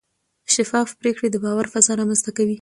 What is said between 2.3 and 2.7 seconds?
کوي.